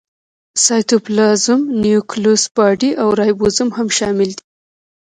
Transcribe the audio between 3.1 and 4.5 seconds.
رایبوزوم هم شامل دي.